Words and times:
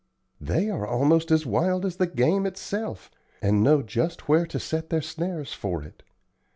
They 0.39 0.67
are 0.71 0.87
almost 0.87 1.29
as 1.29 1.45
wild 1.45 1.85
as 1.85 1.97
the 1.97 2.07
game 2.07 2.47
itself, 2.47 3.11
and 3.39 3.61
know 3.63 3.83
just 3.83 4.27
where 4.27 4.47
to 4.47 4.59
set 4.59 4.89
their 4.89 4.99
snares 5.03 5.53
for 5.53 5.83
it. 5.83 6.01